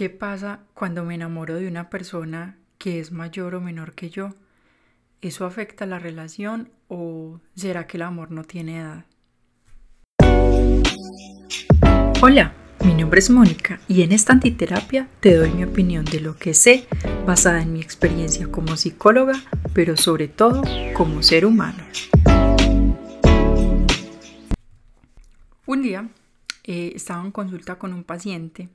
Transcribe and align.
¿Qué 0.00 0.08
pasa 0.08 0.60
cuando 0.72 1.04
me 1.04 1.14
enamoro 1.14 1.56
de 1.56 1.68
una 1.68 1.90
persona 1.90 2.56
que 2.78 3.00
es 3.00 3.12
mayor 3.12 3.54
o 3.54 3.60
menor 3.60 3.92
que 3.92 4.08
yo? 4.08 4.30
¿Eso 5.20 5.44
afecta 5.44 5.84
la 5.84 5.98
relación 5.98 6.70
o 6.88 7.38
será 7.54 7.86
que 7.86 7.98
el 7.98 8.04
amor 8.04 8.30
no 8.30 8.44
tiene 8.44 8.78
edad? 8.78 9.04
Hola, 12.22 12.54
mi 12.82 12.94
nombre 12.94 13.18
es 13.18 13.28
Mónica 13.28 13.78
y 13.88 14.00
en 14.00 14.12
esta 14.12 14.32
antiterapia 14.32 15.06
te 15.20 15.34
doy 15.34 15.50
mi 15.50 15.64
opinión 15.64 16.06
de 16.06 16.20
lo 16.20 16.34
que 16.34 16.54
sé 16.54 16.86
basada 17.26 17.60
en 17.60 17.74
mi 17.74 17.82
experiencia 17.82 18.50
como 18.50 18.78
psicóloga, 18.78 19.34
pero 19.74 19.98
sobre 19.98 20.28
todo 20.28 20.62
como 20.94 21.22
ser 21.22 21.44
humano. 21.44 21.84
Un 25.66 25.82
día 25.82 26.08
eh, 26.64 26.92
estaba 26.94 27.22
en 27.22 27.32
consulta 27.32 27.74
con 27.78 27.92
un 27.92 28.02
paciente 28.02 28.70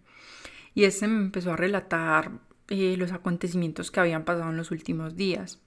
y 0.76 0.84
este 0.84 1.08
me 1.08 1.20
empezó 1.20 1.54
a 1.54 1.58
relatar 1.58 2.32
eh, 2.68 2.96
los 2.98 3.14
acontecimientos 3.14 3.90
que 3.90 4.02
habían 4.02 4.26
pasado 4.26 4.50
en 4.50 4.58
los 4.58 4.72
últimos 4.72 5.16
días. 5.16 5.60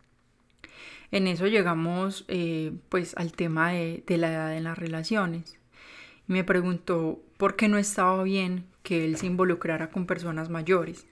En 1.10 1.26
eso 1.26 1.46
llegamos 1.46 2.26
eh, 2.28 2.72
pues 2.90 3.16
al 3.16 3.32
tema 3.32 3.70
de, 3.72 4.04
la 4.06 4.30
edad 4.30 4.56
en 4.56 4.64
las 4.64 4.78
relaciones. 4.78 5.58
Me 6.26 6.44
preguntó 6.44 7.22
por 7.38 7.56
qué 7.56 7.68
no 7.68 7.78
estaba 7.78 8.22
bien 8.22 8.66
que 8.82 9.06
él 9.06 9.16
se 9.16 9.26
involucrara 9.26 9.90
con 9.90 10.06
personas 10.06 10.50
mayores. 10.50 11.06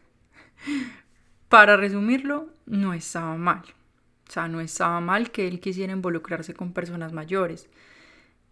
Para 1.48 1.78
resumirlo, 1.78 2.50
no 2.66 2.92
estaba 2.92 3.36
mal. 3.36 3.62
O 4.28 4.32
sea, 4.32 4.48
no 4.48 4.60
estaba 4.60 5.00
mal 5.00 5.30
que 5.30 5.48
él 5.48 5.60
quisiera 5.60 5.94
involucrarse 5.94 6.52
con 6.52 6.72
personas 6.72 7.12
mayores. 7.12 7.70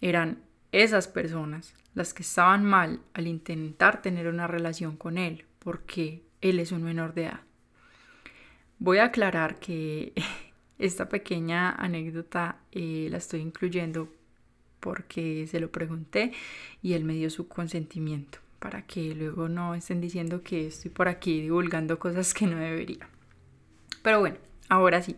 Eran 0.00 0.38
esas 0.72 1.08
personas 1.08 1.74
las 1.94 2.12
que 2.12 2.22
estaban 2.22 2.64
mal 2.64 3.00
al 3.14 3.26
intentar 3.26 4.02
tener 4.02 4.26
una 4.28 4.46
relación 4.46 4.96
con 4.96 5.18
él, 5.18 5.44
porque 5.58 6.22
él 6.40 6.58
es 6.60 6.72
un 6.72 6.82
menor 6.82 7.14
de 7.14 7.24
edad. 7.24 7.40
Voy 8.78 8.98
a 8.98 9.04
aclarar 9.04 9.58
que 9.58 10.12
esta 10.78 11.08
pequeña 11.08 11.70
anécdota 11.70 12.58
eh, 12.72 13.08
la 13.10 13.18
estoy 13.18 13.40
incluyendo 13.40 14.12
porque 14.80 15.46
se 15.46 15.60
lo 15.60 15.70
pregunté 15.70 16.32
y 16.82 16.92
él 16.92 17.04
me 17.04 17.14
dio 17.14 17.30
su 17.30 17.48
consentimiento 17.48 18.38
para 18.58 18.82
que 18.82 19.14
luego 19.14 19.48
no 19.48 19.74
estén 19.74 20.00
diciendo 20.00 20.42
que 20.42 20.66
estoy 20.66 20.90
por 20.90 21.08
aquí 21.08 21.40
divulgando 21.40 21.98
cosas 21.98 22.34
que 22.34 22.46
no 22.46 22.56
debería. 22.56 23.08
Pero 24.02 24.20
bueno, 24.20 24.36
ahora 24.68 25.00
sí. 25.02 25.16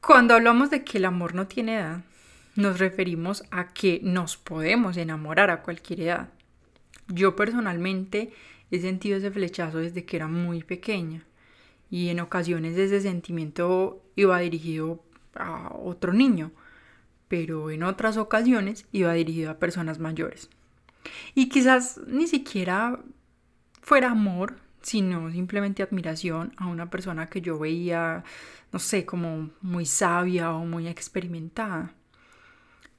Cuando 0.00 0.34
hablamos 0.34 0.70
de 0.70 0.84
que 0.84 0.98
el 0.98 1.04
amor 1.04 1.34
no 1.34 1.46
tiene 1.46 1.76
edad, 1.76 2.02
nos 2.54 2.78
referimos 2.78 3.44
a 3.50 3.68
que 3.68 4.00
nos 4.02 4.36
podemos 4.36 4.96
enamorar 4.96 5.50
a 5.50 5.62
cualquier 5.62 6.00
edad. 6.00 6.28
Yo 7.08 7.36
personalmente 7.36 8.32
he 8.70 8.80
sentido 8.80 9.16
ese 9.16 9.30
flechazo 9.30 9.78
desde 9.78 10.04
que 10.04 10.16
era 10.16 10.28
muy 10.28 10.62
pequeña 10.62 11.24
y 11.90 12.08
en 12.08 12.20
ocasiones 12.20 12.76
ese 12.78 13.00
sentimiento 13.00 14.02
iba 14.16 14.38
dirigido 14.38 15.04
a 15.34 15.74
otro 15.74 16.12
niño, 16.12 16.52
pero 17.28 17.70
en 17.70 17.82
otras 17.82 18.16
ocasiones 18.16 18.86
iba 18.92 19.12
dirigido 19.12 19.50
a 19.50 19.58
personas 19.58 19.98
mayores. 19.98 20.48
Y 21.34 21.48
quizás 21.48 22.00
ni 22.06 22.26
siquiera 22.26 23.00
fuera 23.82 24.10
amor, 24.10 24.56
sino 24.80 25.30
simplemente 25.30 25.82
admiración 25.82 26.52
a 26.56 26.66
una 26.66 26.90
persona 26.90 27.28
que 27.28 27.40
yo 27.40 27.58
veía, 27.58 28.24
no 28.72 28.78
sé, 28.78 29.04
como 29.04 29.50
muy 29.60 29.86
sabia 29.86 30.52
o 30.52 30.64
muy 30.64 30.88
experimentada. 30.88 31.94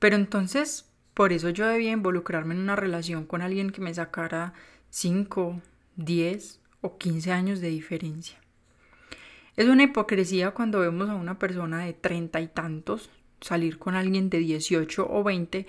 Pero 0.03 0.17
entonces, 0.17 0.89
por 1.13 1.31
eso 1.31 1.49
yo 1.49 1.65
debía 1.65 1.93
involucrarme 1.93 2.53
en 2.53 2.59
una 2.59 2.75
relación 2.75 3.25
con 3.25 3.41
alguien 3.41 3.69
que 3.69 3.79
me 3.79 3.93
sacara 3.93 4.53
5, 4.89 5.61
10 5.95 6.59
o 6.81 6.97
15 6.97 7.31
años 7.31 7.61
de 7.61 7.69
diferencia. 7.69 8.37
Es 9.55 9.69
una 9.69 9.83
hipocresía 9.83 10.51
cuando 10.51 10.81
vemos 10.81 11.09
a 11.09 11.15
una 11.15 11.39
persona 11.39 11.85
de 11.85 11.93
treinta 11.93 12.41
y 12.41 12.49
tantos 12.49 13.11
salir 13.39 13.79
con 13.79 13.95
alguien 13.95 14.29
de 14.29 14.39
18 14.39 15.07
o 15.09 15.23
20 15.23 15.67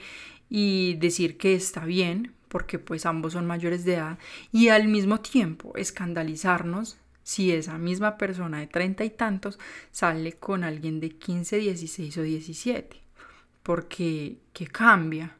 y 0.50 0.94
decir 0.94 1.36
que 1.36 1.54
está 1.54 1.84
bien, 1.84 2.34
porque 2.48 2.80
pues 2.80 3.06
ambos 3.06 3.34
son 3.34 3.46
mayores 3.46 3.84
de 3.84 3.94
edad, 3.94 4.18
y 4.50 4.66
al 4.66 4.88
mismo 4.88 5.20
tiempo 5.20 5.76
escandalizarnos 5.76 6.96
si 7.22 7.52
esa 7.52 7.78
misma 7.78 8.18
persona 8.18 8.58
de 8.58 8.66
treinta 8.66 9.04
y 9.04 9.10
tantos 9.10 9.60
sale 9.92 10.32
con 10.32 10.64
alguien 10.64 10.98
de 10.98 11.10
15, 11.10 11.58
16 11.58 12.18
o 12.18 12.22
17 12.22 13.03
porque 13.64 14.38
que 14.52 14.68
cambia. 14.68 15.36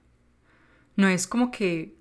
No 0.97 1.07
es 1.07 1.29
como 1.29 1.53
que 1.53 1.95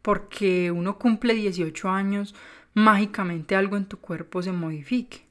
porque 0.00 0.72
uno 0.72 0.98
cumple 0.98 1.34
18 1.34 1.88
años, 1.88 2.34
mágicamente 2.74 3.54
algo 3.54 3.76
en 3.76 3.86
tu 3.86 3.98
cuerpo 3.98 4.42
se 4.42 4.50
modifique. 4.50 5.26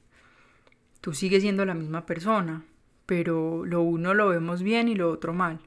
Tú 1.02 1.12
sigues 1.12 1.42
siendo 1.42 1.66
la 1.66 1.74
misma 1.74 2.06
persona, 2.06 2.64
pero 3.04 3.66
lo 3.66 3.82
uno 3.82 4.14
lo 4.14 4.28
vemos 4.28 4.62
bien 4.62 4.88
y 4.88 4.94
lo 4.94 5.10
otro 5.10 5.34
mal. 5.34 5.60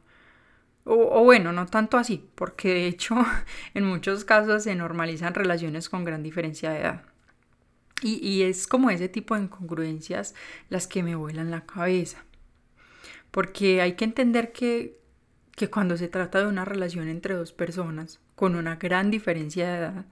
O, 0.86 1.24
bueno, 1.24 1.52
no 1.52 1.66
tanto 1.66 1.98
así, 1.98 2.30
porque 2.36 2.70
de 2.70 2.88
hecho 2.88 3.16
en 3.74 3.86
muchos 3.86 4.24
casos 4.24 4.64
se 4.64 4.76
normalizan 4.76 5.34
relaciones 5.34 5.90
con 5.90 6.06
gran 6.06 6.24
diferencia 6.24 6.72
de 6.72 6.80
edad. 6.80 7.04
Y, 8.02 8.26
y 8.26 8.44
es 8.44 8.68
como 8.68 8.90
ese 8.90 9.10
tipo 9.10 9.36
de 9.36 9.44
incongruencias 9.44 10.34
las 10.70 10.88
que 10.88 11.04
me 11.04 11.16
vuelan 11.16 11.52
la 11.52 11.66
cabeza 11.66 12.24
porque 13.36 13.82
hay 13.82 13.96
que 13.96 14.06
entender 14.06 14.54
que, 14.54 14.98
que 15.58 15.70
cuando 15.70 15.98
se 15.98 16.08
trata 16.08 16.40
de 16.40 16.48
una 16.48 16.64
relación 16.64 17.10
entre 17.10 17.34
dos 17.34 17.52
personas 17.52 18.22
con 18.34 18.56
una 18.56 18.78
gran 18.78 19.12
diferencia 19.12 19.68
de 19.68 19.78
edad, 19.78 20.06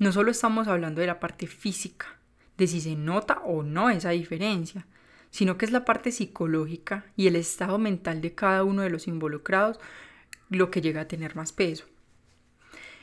no 0.00 0.10
solo 0.10 0.32
estamos 0.32 0.66
hablando 0.66 1.00
de 1.00 1.06
la 1.06 1.20
parte 1.20 1.46
física, 1.46 2.18
de 2.58 2.66
si 2.66 2.80
se 2.80 2.96
nota 2.96 3.40
o 3.44 3.62
no 3.62 3.88
esa 3.88 4.10
diferencia, 4.10 4.84
sino 5.30 5.56
que 5.56 5.64
es 5.64 5.70
la 5.70 5.84
parte 5.84 6.10
psicológica 6.10 7.04
y 7.14 7.28
el 7.28 7.36
estado 7.36 7.78
mental 7.78 8.20
de 8.20 8.34
cada 8.34 8.64
uno 8.64 8.82
de 8.82 8.90
los 8.90 9.06
involucrados 9.06 9.78
lo 10.50 10.72
que 10.72 10.80
llega 10.80 11.02
a 11.02 11.08
tener 11.08 11.36
más 11.36 11.52
peso. 11.52 11.84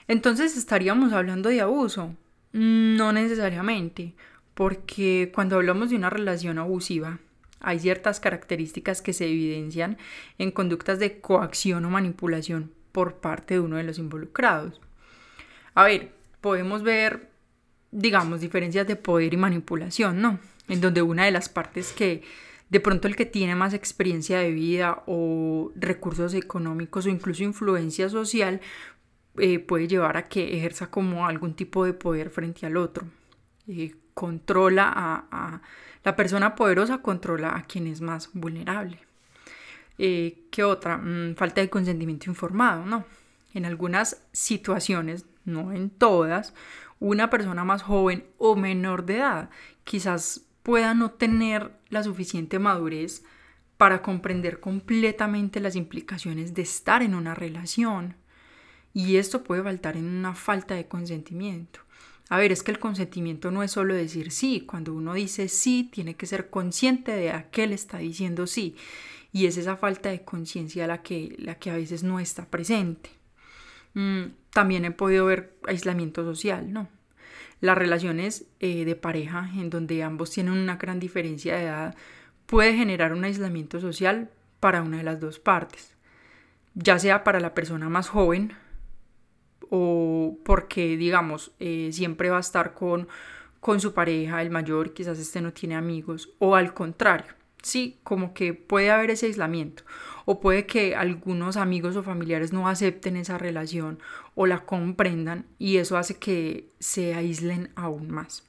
Entonces 0.10 0.58
estaríamos 0.58 1.14
hablando 1.14 1.48
de 1.48 1.62
abuso. 1.62 2.14
No 2.52 3.14
necesariamente, 3.14 4.14
porque 4.56 5.32
cuando 5.34 5.56
hablamos 5.56 5.90
de 5.90 5.96
una 5.96 6.10
relación 6.10 6.58
abusiva, 6.58 7.20
hay 7.64 7.80
ciertas 7.80 8.20
características 8.20 9.02
que 9.02 9.14
se 9.14 9.26
evidencian 9.26 9.98
en 10.38 10.52
conductas 10.52 11.00
de 11.00 11.20
coacción 11.20 11.86
o 11.86 11.90
manipulación 11.90 12.72
por 12.92 13.16
parte 13.16 13.56
de 13.56 13.60
uno 13.62 13.78
de 13.78 13.84
los 13.84 13.98
involucrados. 13.98 14.80
A 15.74 15.86
ver, 15.86 16.12
podemos 16.42 16.84
ver, 16.84 17.30
digamos, 17.92 18.42
diferencias 18.42 18.86
de 18.86 18.96
poder 18.96 19.34
y 19.34 19.38
manipulación, 19.38 20.22
¿no? 20.22 20.40
En 20.68 20.82
donde 20.82 21.02
una 21.02 21.26
de 21.26 21.32
las 21.32 21.50
partes 21.50 21.94
que 21.94 22.22
de 22.70 22.80
pronto 22.80 23.08
el 23.08 23.16
que 23.16 23.26
tiene 23.26 23.56
más 23.56 23.74
experiencia 23.74 24.40
de 24.40 24.52
vida 24.52 25.04
o 25.06 25.72
recursos 25.76 26.34
económicos 26.34 27.06
o 27.06 27.10
incluso 27.10 27.44
influencia 27.44 28.10
social 28.10 28.62
eh, 29.38 29.60
puede 29.60 29.88
llevar 29.88 30.18
a 30.18 30.28
que 30.28 30.58
ejerza 30.58 30.90
como 30.90 31.28
algún 31.28 31.56
tipo 31.56 31.86
de 31.86 31.94
poder 31.94 32.30
frente 32.30 32.66
al 32.66 32.78
otro. 32.78 33.06
Eh, 33.68 33.96
controla 34.14 34.92
a 34.96 35.62
la 36.04 36.16
persona 36.16 36.56
poderosa 36.56 37.02
controla 37.02 37.56
a 37.56 37.64
quien 37.64 37.88
es 37.88 38.02
más 38.02 38.30
vulnerable. 38.34 39.00
Eh, 39.98 40.44
¿Qué 40.52 40.64
otra? 40.64 40.98
Mm, 40.98 41.36
falta 41.36 41.62
de 41.62 41.70
consentimiento 41.70 42.30
informado, 42.30 42.86
¿no? 42.86 43.06
En 43.54 43.66
algunas 43.66 44.24
situaciones, 44.32 45.26
no 45.46 45.72
en 45.72 45.90
todas, 45.90 46.54
una 47.00 47.30
persona 47.30 47.64
más 47.64 47.84
joven 47.84 48.26
o 48.38 48.56
menor 48.56 49.06
de 49.06 49.18
edad 49.18 49.50
quizás 49.84 50.42
pueda 50.64 50.94
no 50.94 51.12
tener 51.12 51.72
la 51.90 52.04
suficiente 52.04 52.60
madurez 52.60 53.24
para 53.78 54.02
comprender 54.02 54.60
completamente 54.60 55.60
las 55.60 55.76
implicaciones 55.76 56.54
de 56.54 56.62
estar 56.62 57.04
en 57.04 57.16
una 57.16 57.36
relación. 57.36 58.16
Y 58.94 59.18
esto 59.18 59.44
puede 59.44 59.64
faltar 59.64 59.98
en 59.98 60.06
una 60.06 60.36
falta 60.36 60.76
de 60.76 60.88
consentimiento. 60.88 61.80
A 62.30 62.38
ver, 62.38 62.52
es 62.52 62.64
que 62.64 62.72
el 62.72 62.80
consentimiento 62.80 63.52
no 63.52 63.64
es 63.64 63.72
solo 63.72 63.94
decir 63.94 64.32
sí. 64.32 64.62
Cuando 64.62 64.94
uno 64.94 65.14
dice 65.14 65.50
sí, 65.50 65.90
tiene 65.92 66.16
que 66.16 66.26
ser 66.26 66.50
consciente 66.50 67.12
de 67.12 67.32
a 67.32 67.50
qué 67.50 67.68
le 67.68 67.76
está 67.76 68.00
diciendo 68.00 68.48
sí. 68.48 68.76
Y 69.32 69.48
es 69.48 69.58
esa 69.58 69.78
falta 69.78 70.10
de 70.10 70.24
conciencia 70.24 70.88
la 70.88 71.02
que, 71.02 71.36
la 71.40 71.56
que 71.56 71.72
a 71.72 71.76
veces 71.76 72.04
no 72.04 72.20
está 72.20 72.46
presente. 72.46 73.10
Mm, 73.94 74.26
también 74.52 74.86
he 74.86 74.92
podido 74.92 75.26
ver 75.26 75.56
aislamiento 75.68 76.24
social, 76.24 76.72
¿no? 76.72 76.88
Las 77.62 77.78
relaciones 77.78 78.46
eh, 78.60 78.86
de 78.86 78.96
pareja 78.96 79.50
en 79.56 79.70
donde 79.70 80.04
ambos 80.04 80.32
tienen 80.32 80.54
una 80.54 80.78
gran 80.78 81.00
diferencia 81.00 81.56
de 81.56 81.64
edad 81.64 81.96
puede 82.46 82.76
generar 82.76 83.14
un 83.14 83.24
aislamiento 83.24 83.80
social 83.80 84.30
para 84.60 84.82
una 84.82 84.98
de 84.98 85.04
las 85.04 85.20
dos 85.20 85.40
partes, 85.40 85.94
ya 86.76 87.00
sea 87.00 87.24
para 87.24 87.40
la 87.40 87.54
persona 87.54 87.90
más 87.90 88.10
joven 88.10 88.54
o 89.76 90.38
porque, 90.44 90.98
digamos, 90.98 91.52
eh, 91.60 91.90
siempre 91.92 92.30
va 92.30 92.38
a 92.38 92.42
estar 92.42 92.76
con, 92.76 93.08
con 93.60 93.80
su 93.82 93.94
pareja, 93.96 94.44
el 94.44 94.52
mayor, 94.52 94.94
quizás 94.94 95.18
este 95.18 95.42
no 95.42 95.52
tiene 95.52 95.76
amigos, 95.76 96.30
o 96.38 96.56
al 96.56 96.76
contrario, 96.76 97.34
Sí, 97.64 97.98
como 98.04 98.34
que 98.34 98.54
puede 98.54 98.92
haber 98.92 99.10
ese 99.10 99.28
aislamiento 99.28 99.84
o 100.26 100.42
puede 100.42 100.66
que 100.66 100.98
algunos 100.98 101.56
amigos 101.56 101.96
o 101.96 102.04
familiares 102.04 102.52
no 102.52 102.68
acepten 102.68 103.16
esa 103.16 103.38
relación 103.38 104.00
o 104.36 104.48
la 104.48 104.66
comprendan 104.66 105.46
y 105.60 105.78
eso 105.78 105.98
hace 105.98 106.16
que 106.16 106.68
se 106.80 107.16
aíslen 107.16 107.70
aún 107.76 108.12
más. 108.12 108.44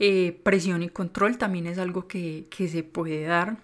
Eh, 0.00 0.40
presión 0.42 0.82
y 0.82 0.88
control 0.88 1.38
también 1.38 1.68
es 1.68 1.78
algo 1.78 2.08
que, 2.08 2.48
se 2.50 2.82
puede 2.82 3.22
dar. 3.22 3.58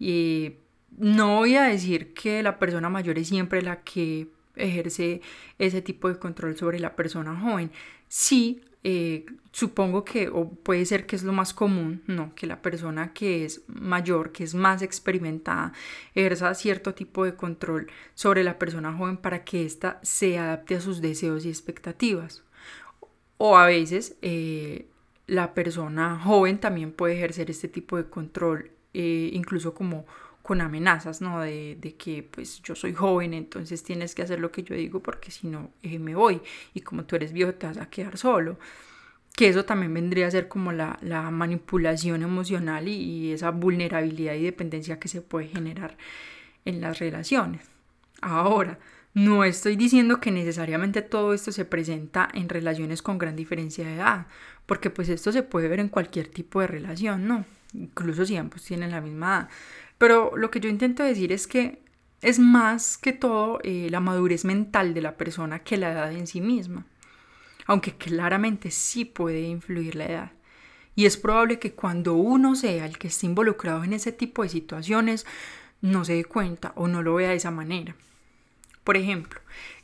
y 0.00 0.56
no 0.98 1.36
voy 1.36 1.54
a 1.54 1.62
decir 1.62 2.14
que 2.14 2.42
la 2.42 2.58
persona 2.58 2.90
mayor 2.90 3.18
es 3.18 3.28
siempre 3.28 3.62
la 3.62 3.82
que 3.82 4.28
ejerce 4.56 5.20
ese 5.58 5.82
tipo 5.82 6.08
de 6.08 6.18
control 6.18 6.56
sobre 6.56 6.78
la 6.78 6.96
persona 6.96 7.38
joven. 7.38 7.70
Sí, 8.08 8.62
eh, 8.84 9.26
supongo 9.52 10.04
que, 10.04 10.28
o 10.28 10.48
puede 10.48 10.84
ser 10.86 11.06
que 11.06 11.14
es 11.14 11.22
lo 11.22 11.32
más 11.32 11.54
común, 11.54 12.02
¿no? 12.06 12.34
Que 12.34 12.46
la 12.46 12.62
persona 12.62 13.12
que 13.12 13.44
es 13.44 13.62
mayor, 13.68 14.32
que 14.32 14.44
es 14.44 14.54
más 14.54 14.82
experimentada, 14.82 15.72
ejerza 16.14 16.54
cierto 16.54 16.94
tipo 16.94 17.24
de 17.24 17.36
control 17.36 17.88
sobre 18.14 18.42
la 18.42 18.58
persona 18.58 18.92
joven 18.92 19.16
para 19.16 19.44
que 19.44 19.64
ésta 19.64 20.00
se 20.02 20.38
adapte 20.38 20.76
a 20.76 20.80
sus 20.80 21.00
deseos 21.00 21.44
y 21.44 21.48
expectativas. 21.48 22.42
O 23.38 23.56
a 23.56 23.66
veces 23.66 24.16
eh, 24.22 24.86
la 25.26 25.54
persona 25.54 26.18
joven 26.18 26.58
también 26.58 26.92
puede 26.92 27.14
ejercer 27.14 27.50
este 27.50 27.68
tipo 27.68 27.96
de 27.96 28.06
control, 28.08 28.70
eh, 28.94 29.30
incluso 29.32 29.74
como 29.74 30.06
con 30.42 30.60
amenazas, 30.60 31.20
¿no? 31.20 31.40
De, 31.40 31.94
que 31.98 32.22
pues 32.22 32.60
yo 32.62 32.74
soy 32.74 32.92
joven, 32.92 33.32
entonces 33.32 33.82
tienes 33.82 34.14
que 34.14 34.22
hacer 34.22 34.40
lo 34.40 34.50
que 34.50 34.62
yo 34.62 34.74
digo 34.74 35.00
porque 35.00 35.30
si 35.30 35.46
no 35.46 35.70
eh, 35.82 35.98
me 35.98 36.14
voy 36.14 36.40
y 36.74 36.80
como 36.80 37.04
tú 37.04 37.16
eres 37.16 37.32
viejo 37.32 37.54
te 37.54 37.66
vas 37.66 37.78
a 37.78 37.88
quedar 37.88 38.18
solo. 38.18 38.58
Que 39.34 39.48
eso 39.48 39.64
también 39.64 39.94
vendría 39.94 40.26
a 40.26 40.30
ser 40.30 40.48
como 40.48 40.72
la, 40.72 40.98
manipulación 41.30 42.22
emocional 42.22 42.86
y, 42.88 43.32
esa 43.32 43.50
vulnerabilidad 43.50 44.34
y 44.34 44.42
dependencia 44.42 44.98
que 44.98 45.08
se 45.08 45.22
puede 45.22 45.48
generar 45.48 45.96
en 46.66 46.80
las 46.80 46.98
relaciones. 46.98 47.70
Ahora, 48.20 48.78
no 49.14 49.44
estoy 49.44 49.76
diciendo 49.76 50.20
que 50.20 50.30
necesariamente 50.30 51.02
todo 51.02 51.34
esto 51.34 51.52
se 51.52 51.64
presenta 51.64 52.28
en 52.34 52.48
relaciones 52.48 53.02
con 53.02 53.18
gran 53.18 53.36
diferencia 53.36 53.86
de 53.86 53.94
edad, 53.94 54.26
porque 54.66 54.90
pues 54.90 55.08
esto 55.08 55.32
se 55.32 55.42
puede 55.42 55.68
ver 55.68 55.80
en 55.80 55.88
cualquier 55.88 56.28
tipo 56.28 56.60
de 56.60 56.66
relación, 56.66 57.26
¿no? 57.26 57.44
Incluso 57.74 58.26
si 58.26 58.36
ambos 58.36 58.62
tienen 58.62 58.90
la 58.90 59.00
misma 59.00 59.26
edad. 59.26 59.48
Pero 60.02 60.36
lo 60.36 60.50
que 60.50 60.58
yo 60.58 60.68
intento 60.68 61.04
decir 61.04 61.30
es 61.30 61.46
que 61.46 61.78
es 62.22 62.40
más 62.40 62.98
que 62.98 63.12
todo 63.12 63.60
eh, 63.62 63.86
la 63.88 64.00
madurez 64.00 64.44
mental 64.44 64.94
de 64.94 65.00
la 65.00 65.16
persona 65.16 65.60
que 65.60 65.76
la 65.76 65.92
edad 65.92 66.10
en 66.10 66.26
sí 66.26 66.40
misma. 66.40 66.86
Aunque 67.66 67.94
claramente 67.94 68.72
sí 68.72 69.04
puede 69.04 69.42
influir 69.42 69.94
la 69.94 70.06
edad. 70.06 70.32
Y 70.96 71.06
es 71.06 71.16
probable 71.16 71.60
que 71.60 71.74
cuando 71.74 72.14
uno 72.14 72.56
sea 72.56 72.84
el 72.84 72.98
que 72.98 73.06
esté 73.06 73.26
involucrado 73.26 73.84
en 73.84 73.92
ese 73.92 74.10
tipo 74.10 74.42
de 74.42 74.48
situaciones, 74.48 75.24
no 75.82 76.04
se 76.04 76.14
dé 76.14 76.24
cuenta 76.24 76.72
o 76.74 76.88
no 76.88 77.00
lo 77.00 77.14
vea 77.14 77.28
de 77.28 77.36
esa 77.36 77.52
manera. 77.52 77.94
Por 78.82 78.96
ejemplo, 78.96 79.40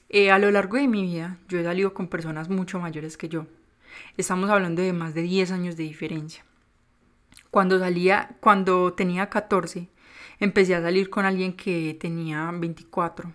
eh, 0.09 0.33
a 0.33 0.41
lo 0.41 0.51
largo 0.51 0.79
de 0.79 0.89
mi 0.89 1.03
vida 1.03 1.39
yo 1.49 1.61
he 1.61 1.63
salido 1.63 1.95
con 1.95 2.09
personas 2.09 2.49
mucho 2.49 2.81
mayores 2.81 3.17
que 3.17 3.29
yo. 3.29 3.47
Estamos 4.17 4.51
hablando 4.51 4.83
de 4.83 4.93
más 4.93 5.15
de 5.15 5.23
10 5.23 5.53
años 5.53 5.77
de 5.77 5.85
diferencia. 5.85 6.45
Cuando 7.53 7.79
salía, 7.79 8.37
cuando 8.41 8.95
tenía 8.95 9.31
14, 9.31 9.89
empecé 10.39 10.75
a 10.75 10.83
salir 10.83 11.11
con 11.11 11.25
alguien 11.25 11.55
que 11.55 11.97
tenía 12.01 12.51
24. 12.53 13.33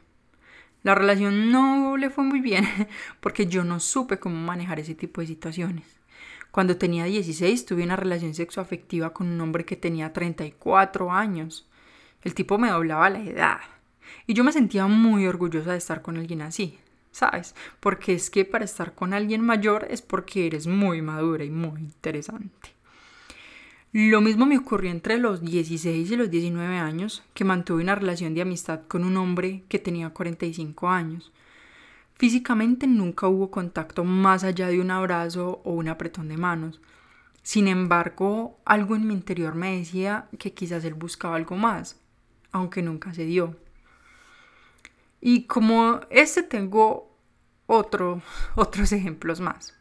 La 0.84 0.96
relación 0.96 1.52
no 1.52 1.96
le 1.98 2.10
fue 2.10 2.24
muy 2.24 2.42
bien 2.42 2.66
porque 3.22 3.48
yo 3.48 3.64
no 3.64 3.80
supe 3.80 4.20
cómo 4.20 4.36
manejar 4.36 4.80
ese 4.80 4.96
tipo 4.96 5.22
de 5.22 5.28
situaciones. 5.28 5.86
Cuando 6.52 6.78
tenía 6.78 7.06
16 7.06 7.66
tuve 7.66 7.84
una 7.84 7.96
relación 7.96 8.34
sexoafectiva 8.34 9.12
con 9.12 9.28
un 9.28 9.42
hombre 9.42 9.66
que 9.66 9.76
tenía 9.76 10.14
34 10.14 11.12
años. 11.12 11.68
El 12.22 12.36
tipo 12.36 12.58
me 12.58 12.70
doblaba 12.70 13.10
la 13.10 13.22
edad. 13.22 13.60
Y 14.28 14.34
yo 14.34 14.44
me 14.44 14.52
sentía 14.52 14.86
muy 14.88 15.26
orgullosa 15.26 15.72
de 15.72 15.78
estar 15.78 16.02
con 16.02 16.18
alguien 16.18 16.42
así, 16.42 16.78
¿sabes? 17.12 17.56
Porque 17.80 18.14
es 18.14 18.30
que 18.30 18.46
para 18.46 18.66
estar 18.66 18.94
con 18.94 19.14
alguien 19.14 19.42
mayor 19.42 19.88
es 19.90 20.02
porque 20.02 20.46
eres 20.46 20.68
muy 20.68 21.02
madura 21.02 21.44
y 21.44 21.50
muy 21.50 21.80
interesante. 21.80 22.73
Lo 23.95 24.22
mismo 24.22 24.48
me 24.48 24.57
ocurrió 24.57 24.90
entre 24.90 25.19
los 25.19 25.44
16 25.44 26.10
y 26.10 26.16
los 26.16 26.31
19 26.31 26.78
años, 26.78 27.22
que 27.36 27.44
mantuve 27.44 27.84
una 27.84 27.94
relación 27.94 28.34
de 28.34 28.42
amistad 28.42 28.81
con 28.88 29.04
un 29.04 29.18
hombre 29.18 29.66
que 29.69 29.78
tenía 29.78 30.10
45 30.10 30.90
años. 30.90 31.31
Físicamente 32.16 32.88
nunca 32.88 33.28
hubo 33.28 33.51
contacto 33.51 34.04
más 34.04 34.44
allá 34.44 34.69
de 34.69 34.81
un 34.81 34.90
abrazo 34.90 35.62
o 35.63 35.74
un 35.74 35.90
apretón 35.90 36.28
de 36.28 36.38
manos. 36.38 36.81
Sin 37.44 37.68
embargo, 37.68 38.57
algo 38.66 38.95
en 38.95 39.06
mi 39.06 39.13
interior 39.13 39.54
me 39.54 39.78
decía 39.78 40.28
que 40.39 40.56
quizás 40.56 40.84
él 40.86 40.96
buscaba 40.96 41.36
algo 41.36 41.56
más, 41.56 42.01
aunque 42.51 42.81
nunca 42.81 43.13
se 43.13 43.25
dio. 43.25 43.56
Y 45.22 45.44
como 45.44 46.01
este 46.10 46.42
tengo 46.42 47.16
otro, 47.68 48.24
otros 48.56 48.92
ejemplos 48.92 49.39
más. 49.39 49.75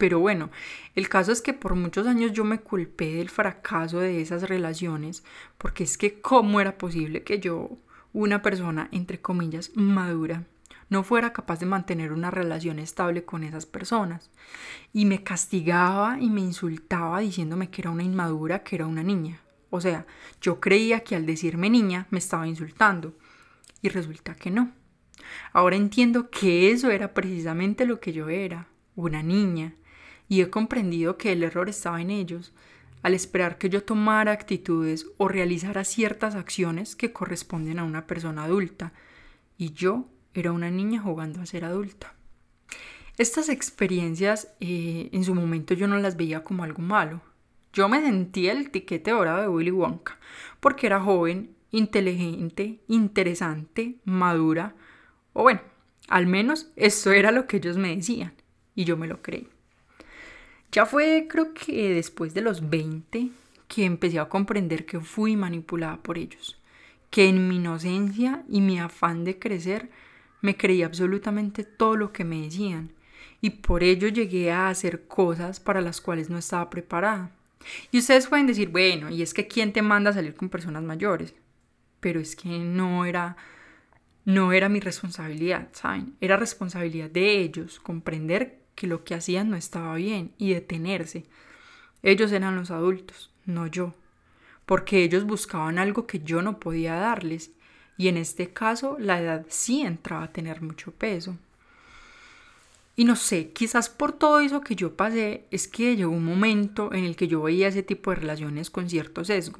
Pero 0.00 0.18
bueno, 0.18 0.48
el 0.94 1.10
caso 1.10 1.30
es 1.30 1.42
que 1.42 1.52
por 1.52 1.74
muchos 1.74 2.06
años 2.06 2.32
yo 2.32 2.42
me 2.42 2.60
culpé 2.60 3.16
del 3.16 3.28
fracaso 3.28 4.00
de 4.00 4.22
esas 4.22 4.48
relaciones, 4.48 5.24
porque 5.58 5.84
es 5.84 5.98
que 5.98 6.22
cómo 6.22 6.58
era 6.58 6.78
posible 6.78 7.22
que 7.22 7.38
yo, 7.38 7.76
una 8.14 8.40
persona, 8.40 8.88
entre 8.92 9.20
comillas, 9.20 9.72
madura, 9.74 10.44
no 10.88 11.02
fuera 11.02 11.34
capaz 11.34 11.60
de 11.60 11.66
mantener 11.66 12.12
una 12.12 12.30
relación 12.30 12.78
estable 12.78 13.26
con 13.26 13.44
esas 13.44 13.66
personas. 13.66 14.30
Y 14.94 15.04
me 15.04 15.22
castigaba 15.22 16.16
y 16.18 16.30
me 16.30 16.40
insultaba 16.40 17.20
diciéndome 17.20 17.68
que 17.68 17.82
era 17.82 17.90
una 17.90 18.02
inmadura, 18.02 18.62
que 18.62 18.76
era 18.76 18.86
una 18.86 19.02
niña. 19.02 19.42
O 19.68 19.82
sea, 19.82 20.06
yo 20.40 20.60
creía 20.60 21.00
que 21.00 21.14
al 21.14 21.26
decirme 21.26 21.68
niña 21.68 22.06
me 22.08 22.20
estaba 22.20 22.48
insultando. 22.48 23.12
Y 23.82 23.90
resulta 23.90 24.34
que 24.34 24.50
no. 24.50 24.72
Ahora 25.52 25.76
entiendo 25.76 26.30
que 26.30 26.72
eso 26.72 26.90
era 26.90 27.12
precisamente 27.12 27.84
lo 27.84 28.00
que 28.00 28.14
yo 28.14 28.30
era, 28.30 28.66
una 28.96 29.22
niña, 29.22 29.74
y 30.30 30.42
he 30.42 30.48
comprendido 30.48 31.18
que 31.18 31.32
el 31.32 31.42
error 31.42 31.68
estaba 31.68 32.00
en 32.00 32.08
ellos, 32.08 32.52
al 33.02 33.14
esperar 33.14 33.58
que 33.58 33.68
yo 33.68 33.82
tomara 33.82 34.30
actitudes 34.30 35.06
o 35.16 35.26
realizara 35.26 35.82
ciertas 35.82 36.36
acciones 36.36 36.94
que 36.94 37.12
corresponden 37.12 37.80
a 37.80 37.84
una 37.84 38.06
persona 38.06 38.44
adulta, 38.44 38.92
y 39.58 39.72
yo 39.72 40.06
era 40.32 40.52
una 40.52 40.70
niña 40.70 41.02
jugando 41.02 41.40
a 41.40 41.46
ser 41.46 41.64
adulta. 41.64 42.14
Estas 43.18 43.48
experiencias 43.48 44.54
eh, 44.60 45.08
en 45.10 45.24
su 45.24 45.34
momento 45.34 45.74
yo 45.74 45.88
no 45.88 45.98
las 45.98 46.16
veía 46.16 46.44
como 46.44 46.62
algo 46.62 46.80
malo. 46.80 47.20
Yo 47.72 47.88
me 47.88 48.00
sentía 48.00 48.52
el 48.52 48.70
tiquete 48.70 49.10
dorado 49.10 49.42
de 49.42 49.48
Willy 49.48 49.72
Wonka, 49.72 50.16
porque 50.60 50.86
era 50.86 51.00
joven, 51.00 51.56
inteligente, 51.72 52.78
interesante, 52.86 53.96
madura, 54.04 54.76
o 55.32 55.42
bueno, 55.42 55.60
al 56.06 56.28
menos 56.28 56.70
eso 56.76 57.10
era 57.10 57.32
lo 57.32 57.48
que 57.48 57.56
ellos 57.56 57.76
me 57.78 57.96
decían, 57.96 58.32
y 58.76 58.84
yo 58.84 58.96
me 58.96 59.08
lo 59.08 59.22
creí. 59.22 59.48
Ya 60.72 60.86
fue 60.86 61.26
creo 61.28 61.52
que 61.52 61.94
después 61.94 62.32
de 62.34 62.42
los 62.42 62.70
20 62.70 63.30
que 63.66 63.84
empecé 63.84 64.18
a 64.18 64.28
comprender 64.28 64.86
que 64.86 65.00
fui 65.00 65.36
manipulada 65.36 65.96
por 65.98 66.18
ellos, 66.18 66.58
que 67.10 67.28
en 67.28 67.48
mi 67.48 67.56
inocencia 67.56 68.44
y 68.48 68.60
mi 68.60 68.78
afán 68.78 69.24
de 69.24 69.38
crecer 69.38 69.90
me 70.40 70.56
creí 70.56 70.82
absolutamente 70.82 71.64
todo 71.64 71.96
lo 71.96 72.12
que 72.12 72.24
me 72.24 72.42
decían 72.42 72.92
y 73.40 73.50
por 73.50 73.82
ello 73.82 74.08
llegué 74.08 74.52
a 74.52 74.68
hacer 74.68 75.06
cosas 75.06 75.60
para 75.60 75.80
las 75.80 76.00
cuales 76.00 76.30
no 76.30 76.38
estaba 76.38 76.70
preparada. 76.70 77.30
Y 77.90 77.98
ustedes 77.98 78.26
pueden 78.26 78.46
decir, 78.46 78.68
bueno, 78.68 79.10
y 79.10 79.22
es 79.22 79.34
que 79.34 79.46
quién 79.46 79.72
te 79.72 79.82
manda 79.82 80.10
a 80.10 80.14
salir 80.14 80.34
con 80.34 80.48
personas 80.48 80.82
mayores, 80.82 81.34
pero 82.00 82.20
es 82.20 82.36
que 82.36 82.48
no 82.48 83.04
era 83.04 83.36
no 84.24 84.52
era 84.52 84.68
mi 84.68 84.80
responsabilidad, 84.80 85.68
¿saben? 85.72 86.14
Era 86.20 86.36
responsabilidad 86.36 87.10
de 87.10 87.40
ellos 87.40 87.80
comprender 87.80 88.59
que 88.80 88.86
lo 88.86 89.04
que 89.04 89.14
hacían 89.14 89.50
no 89.50 89.56
estaba 89.58 89.94
bien 89.96 90.32
y 90.38 90.54
detenerse. 90.54 91.26
Ellos 92.02 92.32
eran 92.32 92.56
los 92.56 92.70
adultos, 92.70 93.30
no 93.44 93.66
yo, 93.66 93.92
porque 94.64 95.04
ellos 95.04 95.24
buscaban 95.24 95.78
algo 95.78 96.06
que 96.06 96.20
yo 96.20 96.40
no 96.40 96.58
podía 96.58 96.94
darles 96.94 97.50
y 97.98 98.08
en 98.08 98.16
este 98.16 98.54
caso 98.54 98.96
la 98.98 99.20
edad 99.20 99.44
sí 99.50 99.82
entraba 99.82 100.22
a 100.22 100.32
tener 100.32 100.62
mucho 100.62 100.92
peso. 100.92 101.36
Y 102.96 103.04
no 103.04 103.16
sé, 103.16 103.50
quizás 103.52 103.90
por 103.90 104.14
todo 104.14 104.40
eso 104.40 104.62
que 104.62 104.76
yo 104.76 104.96
pasé 104.96 105.44
es 105.50 105.68
que 105.68 105.94
llegó 105.94 106.12
un 106.12 106.24
momento 106.24 106.94
en 106.94 107.04
el 107.04 107.16
que 107.16 107.28
yo 107.28 107.42
veía 107.42 107.68
ese 107.68 107.82
tipo 107.82 108.08
de 108.08 108.16
relaciones 108.16 108.70
con 108.70 108.88
cierto 108.88 109.26
sesgo. 109.26 109.58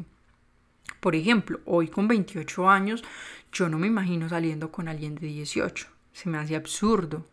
Por 1.01 1.15
ejemplo, 1.15 1.61
hoy 1.67 1.89
con 1.89 2.09
28 2.09 2.71
años 2.71 3.05
yo 3.53 3.69
no 3.69 3.79
me 3.79 3.87
imagino 3.87 4.31
saliendo 4.31 4.73
con 4.73 4.89
alguien 4.89 5.15
de 5.15 5.27
18. 5.27 5.89
Se 6.15 6.31
me 6.31 6.39
hace 6.39 6.57
absurdo. 6.57 7.27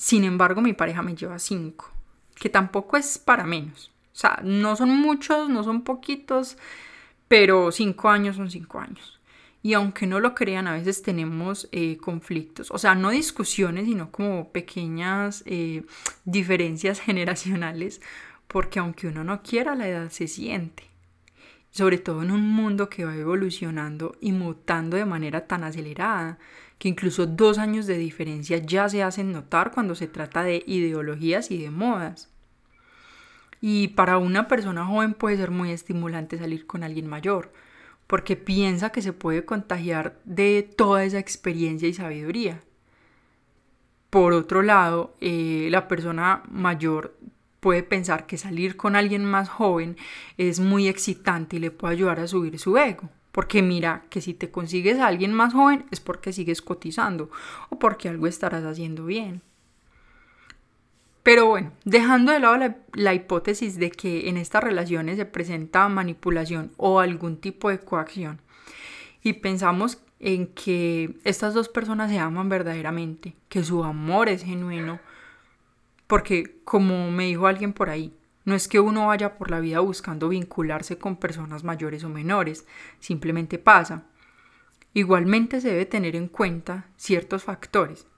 Sin 0.00 0.24
embargo, 0.24 0.62
mi 0.62 0.72
pareja 0.72 1.02
me 1.02 1.14
lleva 1.14 1.38
cinco, 1.38 1.92
que 2.34 2.48
tampoco 2.48 2.96
es 2.96 3.18
para 3.18 3.44
menos. 3.44 3.92
O 4.14 4.16
sea, 4.16 4.40
no 4.42 4.74
son 4.74 4.88
muchos, 4.96 5.50
no 5.50 5.62
son 5.62 5.82
poquitos, 5.82 6.56
pero 7.28 7.70
cinco 7.70 8.08
años 8.08 8.36
son 8.36 8.50
cinco 8.50 8.80
años. 8.80 9.20
Y 9.62 9.74
aunque 9.74 10.06
no 10.06 10.18
lo 10.18 10.34
crean, 10.34 10.68
a 10.68 10.72
veces 10.72 11.02
tenemos 11.02 11.68
eh, 11.70 11.98
conflictos, 11.98 12.70
o 12.70 12.78
sea, 12.78 12.94
no 12.94 13.10
discusiones, 13.10 13.84
sino 13.84 14.10
como 14.10 14.50
pequeñas 14.52 15.42
eh, 15.44 15.84
diferencias 16.24 16.98
generacionales, 17.02 18.00
porque 18.48 18.78
aunque 18.78 19.06
uno 19.06 19.22
no 19.22 19.42
quiera, 19.42 19.74
la 19.74 19.86
edad 19.86 20.08
se 20.08 20.28
siente. 20.28 20.89
Sobre 21.70 21.98
todo 21.98 22.22
en 22.22 22.30
un 22.30 22.48
mundo 22.48 22.88
que 22.88 23.04
va 23.04 23.14
evolucionando 23.14 24.16
y 24.20 24.32
mutando 24.32 24.96
de 24.96 25.04
manera 25.04 25.46
tan 25.46 25.64
acelerada, 25.64 26.38
que 26.78 26.88
incluso 26.88 27.26
dos 27.26 27.58
años 27.58 27.86
de 27.86 27.98
diferencia 27.98 28.58
ya 28.58 28.88
se 28.88 29.02
hacen 29.02 29.32
notar 29.32 29.70
cuando 29.70 29.94
se 29.94 30.08
trata 30.08 30.42
de 30.42 30.62
ideologías 30.66 31.50
y 31.50 31.58
de 31.58 31.70
modas. 31.70 32.32
Y 33.60 33.88
para 33.88 34.18
una 34.18 34.48
persona 34.48 34.86
joven 34.86 35.14
puede 35.14 35.36
ser 35.36 35.50
muy 35.50 35.70
estimulante 35.70 36.38
salir 36.38 36.66
con 36.66 36.82
alguien 36.82 37.06
mayor, 37.06 37.52
porque 38.06 38.34
piensa 38.34 38.90
que 38.90 39.02
se 39.02 39.12
puede 39.12 39.44
contagiar 39.44 40.18
de 40.24 40.62
toda 40.76 41.04
esa 41.04 41.18
experiencia 41.18 41.86
y 41.86 41.92
sabiduría. 41.92 42.62
Por 44.08 44.32
otro 44.32 44.62
lado, 44.62 45.14
eh, 45.20 45.68
la 45.70 45.86
persona 45.86 46.42
mayor 46.50 47.16
puede 47.60 47.82
pensar 47.82 48.26
que 48.26 48.38
salir 48.38 48.76
con 48.76 48.96
alguien 48.96 49.24
más 49.24 49.48
joven 49.48 49.96
es 50.36 50.60
muy 50.60 50.88
excitante 50.88 51.56
y 51.56 51.60
le 51.60 51.70
puede 51.70 51.94
ayudar 51.94 52.20
a 52.20 52.26
subir 52.26 52.58
su 52.58 52.76
ego. 52.76 53.08
Porque 53.32 53.62
mira 53.62 54.04
que 54.10 54.20
si 54.20 54.34
te 54.34 54.50
consigues 54.50 54.98
a 54.98 55.06
alguien 55.06 55.32
más 55.32 55.52
joven 55.52 55.84
es 55.90 56.00
porque 56.00 56.32
sigues 56.32 56.62
cotizando 56.62 57.30
o 57.68 57.78
porque 57.78 58.08
algo 58.08 58.26
estarás 58.26 58.64
haciendo 58.64 59.06
bien. 59.06 59.42
Pero 61.22 61.46
bueno, 61.46 61.72
dejando 61.84 62.32
de 62.32 62.40
lado 62.40 62.56
la, 62.56 62.76
la, 62.94 63.14
hipótesis 63.14 63.78
de 63.78 63.90
que 63.90 64.28
en 64.28 64.38
estas 64.38 64.64
relaciones 64.64 65.16
se 65.16 65.26
presenta 65.26 65.86
manipulación 65.88 66.72
o 66.78 66.98
algún 66.98 67.36
tipo 67.36 67.68
de 67.68 67.78
coacción 67.78 68.40
y 69.22 69.34
pensamos 69.34 70.02
en 70.18 70.48
que 70.48 71.14
estas 71.24 71.54
dos 71.54 71.68
personas 71.68 72.10
se 72.10 72.18
aman 72.18 72.48
verdaderamente, 72.48 73.34
que 73.48 73.64
su 73.64 73.84
amor 73.84 74.28
es 74.28 74.44
genuino, 74.44 74.98
porque, 76.10 76.60
como 76.64 77.08
me 77.12 77.26
dijo 77.26 77.46
alguien 77.46 77.72
por 77.72 77.88
ahí, 77.88 78.12
no 78.44 78.56
es 78.56 78.66
que 78.66 78.80
uno 78.80 79.06
vaya 79.06 79.38
por 79.38 79.48
la 79.48 79.60
vida 79.60 79.78
buscando 79.78 80.28
vincularse 80.28 80.98
con 80.98 81.14
personas 81.14 81.62
mayores 81.62 82.02
o 82.02 82.08
menores, 82.08 82.66
simplemente 82.98 83.60
pasa. 83.60 84.06
Igualmente 84.92 85.60
se 85.60 85.68
debe 85.68 85.86
tener 85.86 86.16
en 86.16 86.26
cuenta 86.26 86.88
ciertos 86.96 87.44
factores, 87.44 88.08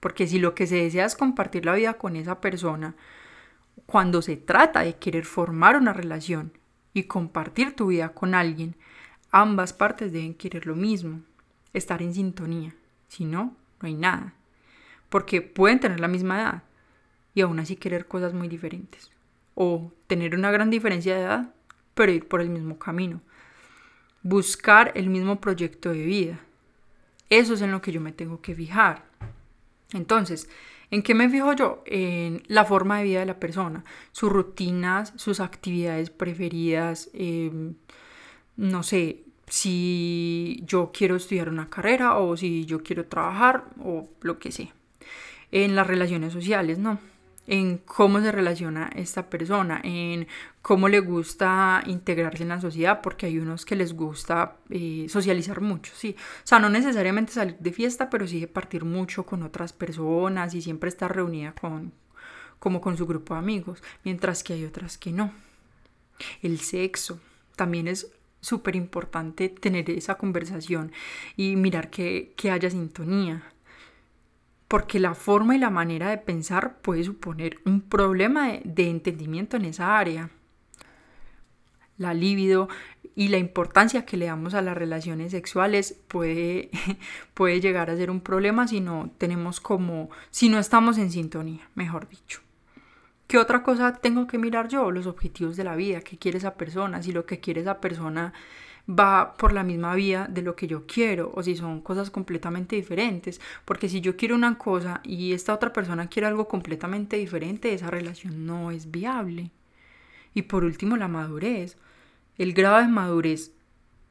porque 0.00 0.26
si 0.26 0.38
lo 0.38 0.54
que 0.54 0.66
se 0.66 0.76
desea 0.76 1.04
es 1.04 1.14
compartir 1.14 1.66
la 1.66 1.74
vida 1.74 1.98
con 1.98 2.16
esa 2.16 2.40
persona, 2.40 2.96
cuando 3.84 4.22
se 4.22 4.38
trata 4.38 4.80
de 4.80 4.96
querer 4.96 5.26
formar 5.26 5.76
una 5.76 5.92
relación 5.92 6.54
y 6.94 7.02
compartir 7.02 7.76
tu 7.76 7.88
vida 7.88 8.14
con 8.14 8.34
alguien, 8.34 8.76
ambas 9.30 9.74
partes 9.74 10.10
deben 10.10 10.32
querer 10.32 10.66
lo 10.66 10.74
mismo, 10.74 11.20
estar 11.74 12.00
en 12.00 12.14
sintonía. 12.14 12.74
Si 13.08 13.26
no, 13.26 13.54
no 13.82 13.88
hay 13.88 13.94
nada. 13.94 14.32
Porque 15.10 15.42
pueden 15.42 15.80
tener 15.80 16.00
la 16.00 16.08
misma 16.08 16.40
edad, 16.40 16.62
y 17.34 17.40
aún 17.40 17.58
así 17.58 17.76
querer 17.76 18.06
cosas 18.06 18.34
muy 18.34 18.48
diferentes. 18.48 19.10
O 19.54 19.92
tener 20.06 20.34
una 20.34 20.50
gran 20.50 20.70
diferencia 20.70 21.14
de 21.14 21.22
edad, 21.22 21.54
pero 21.94 22.12
ir 22.12 22.28
por 22.28 22.40
el 22.40 22.50
mismo 22.50 22.78
camino. 22.78 23.20
Buscar 24.22 24.92
el 24.94 25.08
mismo 25.08 25.40
proyecto 25.40 25.90
de 25.90 26.04
vida. 26.04 26.40
Eso 27.28 27.54
es 27.54 27.62
en 27.62 27.72
lo 27.72 27.82
que 27.82 27.92
yo 27.92 28.00
me 28.00 28.12
tengo 28.12 28.40
que 28.40 28.54
fijar. 28.54 29.04
Entonces, 29.92 30.48
¿en 30.90 31.02
qué 31.02 31.14
me 31.14 31.28
fijo 31.28 31.52
yo? 31.54 31.82
En 31.86 32.42
la 32.46 32.64
forma 32.64 32.98
de 32.98 33.04
vida 33.04 33.20
de 33.20 33.26
la 33.26 33.40
persona, 33.40 33.84
sus 34.12 34.30
rutinas, 34.30 35.12
sus 35.16 35.40
actividades 35.40 36.10
preferidas, 36.10 37.10
em, 37.14 37.74
no 38.56 38.82
sé, 38.82 39.24
si 39.46 40.62
yo 40.66 40.92
quiero 40.92 41.16
estudiar 41.16 41.48
una 41.48 41.68
carrera 41.68 42.18
o 42.18 42.36
si 42.36 42.64
yo 42.64 42.82
quiero 42.82 43.06
trabajar 43.06 43.64
o 43.82 44.08
lo 44.22 44.38
que 44.38 44.52
sea. 44.52 44.72
En 45.50 45.76
las 45.76 45.86
relaciones 45.86 46.32
sociales, 46.32 46.78
¿no? 46.78 46.98
En 47.46 47.78
cómo 47.78 48.20
se 48.20 48.30
relaciona 48.30 48.90
esta 48.94 49.28
persona, 49.28 49.80
en 49.82 50.28
cómo 50.60 50.88
le 50.88 51.00
gusta 51.00 51.82
integrarse 51.86 52.44
en 52.44 52.50
la 52.50 52.60
sociedad, 52.60 53.00
porque 53.02 53.26
hay 53.26 53.38
unos 53.38 53.64
que 53.64 53.76
les 53.76 53.94
gusta 53.94 54.56
eh, 54.70 55.06
socializar 55.08 55.60
mucho, 55.60 55.92
sí. 55.96 56.14
O 56.18 56.46
sea, 56.46 56.58
no 56.58 56.70
necesariamente 56.70 57.32
salir 57.32 57.56
de 57.58 57.72
fiesta, 57.72 58.10
pero 58.10 58.26
sí 58.26 58.46
partir 58.46 58.84
mucho 58.84 59.26
con 59.26 59.42
otras 59.42 59.72
personas 59.72 60.54
y 60.54 60.62
siempre 60.62 60.88
estar 60.88 61.14
reunida 61.14 61.52
con, 61.52 61.92
como 62.58 62.80
con 62.80 62.96
su 62.96 63.06
grupo 63.06 63.34
de 63.34 63.40
amigos, 63.40 63.82
mientras 64.04 64.44
que 64.44 64.52
hay 64.54 64.64
otras 64.64 64.96
que 64.96 65.12
no. 65.12 65.32
El 66.42 66.60
sexo 66.60 67.20
también 67.56 67.88
es 67.88 68.12
súper 68.40 68.76
importante 68.76 69.48
tener 69.48 69.88
esa 69.90 70.16
conversación 70.16 70.92
y 71.36 71.56
mirar 71.56 71.90
que, 71.90 72.34
que 72.36 72.50
haya 72.50 72.70
sintonía 72.70 73.51
porque 74.72 74.98
la 74.98 75.14
forma 75.14 75.54
y 75.54 75.58
la 75.58 75.68
manera 75.68 76.08
de 76.08 76.16
pensar 76.16 76.78
puede 76.78 77.04
suponer 77.04 77.58
un 77.66 77.82
problema 77.82 78.52
de, 78.64 78.88
entendimiento 78.88 79.58
en 79.58 79.66
esa 79.66 79.98
área. 79.98 80.30
La 81.98 82.14
libido 82.14 82.70
y 83.14 83.28
la 83.28 83.36
importancia 83.36 84.06
que 84.06 84.16
le 84.16 84.24
damos 84.24 84.54
a 84.54 84.62
las 84.62 84.74
relaciones 84.74 85.32
sexuales 85.32 86.00
puede, 86.08 86.70
puede 87.34 87.60
llegar 87.60 87.90
a 87.90 87.96
ser 87.96 88.10
un 88.10 88.22
problema 88.22 88.66
si 88.66 88.80
no 88.80 89.10
tenemos 89.18 89.60
como, 89.60 90.08
si 90.30 90.48
no 90.48 90.58
estamos 90.58 90.96
en 90.96 91.10
sintonía, 91.10 91.68
mejor 91.74 92.08
dicho. 92.08 92.40
¿Qué 93.26 93.36
otra 93.36 93.62
cosa 93.62 93.96
tengo 93.96 94.26
que 94.26 94.38
mirar 94.38 94.68
yo? 94.68 94.90
Los 94.90 95.06
objetivos 95.06 95.54
de 95.58 95.64
la 95.64 95.76
vida, 95.76 96.00
qué 96.00 96.16
quiere 96.16 96.38
esa 96.38 96.54
persona, 96.54 97.02
si 97.02 97.12
lo 97.12 97.26
que 97.26 97.40
quiere 97.40 97.60
esa 97.60 97.78
persona 97.78 98.32
va 98.88 99.34
por 99.34 99.52
la 99.52 99.62
misma 99.62 99.94
vía 99.94 100.26
de 100.28 100.42
lo 100.42 100.56
que 100.56 100.66
yo 100.66 100.86
quiero 100.86 101.32
o 101.34 101.42
si 101.42 101.56
son 101.56 101.80
cosas 101.80 102.10
completamente 102.10 102.76
diferentes. 102.76 103.40
Porque 103.64 103.88
si 103.88 104.00
yo 104.00 104.16
quiero 104.16 104.34
una 104.34 104.58
cosa 104.58 105.00
y 105.04 105.32
esta 105.32 105.54
otra 105.54 105.72
persona 105.72 106.08
quiere 106.08 106.26
algo 106.26 106.48
completamente 106.48 107.16
diferente, 107.16 107.72
esa 107.72 107.90
relación 107.90 108.46
no 108.46 108.70
es 108.70 108.90
viable. 108.90 109.50
Y 110.34 110.42
por 110.42 110.64
último, 110.64 110.96
la 110.96 111.08
madurez. 111.08 111.76
El 112.38 112.54
grado 112.54 112.78
de 112.78 112.88
madurez 112.88 113.52